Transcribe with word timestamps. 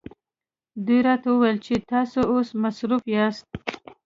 دوی 0.85 0.99
راته 1.07 1.27
وویل 1.31 1.57
چې 1.65 1.73
تاسو 1.91 2.19
اوس 2.31 2.49
مصروفه 2.63 3.07
یاست. 3.17 3.47